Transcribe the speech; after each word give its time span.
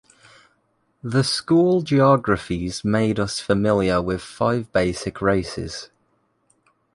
The 1.03 1.23
school 1.23 1.83
geographies 1.83 2.83
made 2.83 3.19
us 3.19 3.39
familiar 3.39 4.01
with 4.01 4.19
five 4.23 4.71
basic 4.71 5.21
races. 5.21 5.91